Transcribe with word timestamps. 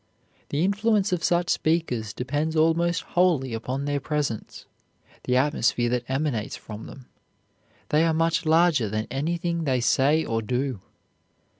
The 0.49 0.65
influence 0.65 1.11
of 1.13 1.23
such 1.23 1.51
speakers 1.51 2.11
depends 2.11 2.55
almost 2.55 3.03
wholly 3.03 3.53
upon 3.53 3.85
their 3.85 3.99
presence, 3.99 4.65
the 5.25 5.37
atmosphere 5.37 5.89
that 5.89 6.09
emanates 6.09 6.55
from 6.55 6.87
them. 6.87 7.05
They 7.89 8.03
are 8.05 8.11
much 8.11 8.43
larger 8.43 8.89
than 8.89 9.05
anything 9.11 9.63
they 9.65 9.79
say 9.79 10.25
or 10.25 10.41
do. 10.41 10.81